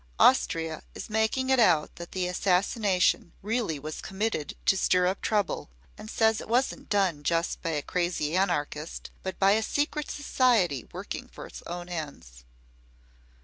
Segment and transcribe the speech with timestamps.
[0.19, 5.69] Austria is making it out that the assassination really was committed to stir up trouble,
[5.95, 10.87] and says it wasn't done just by a crazy anarchist, but by a secret society
[10.91, 12.43] working for its own ends.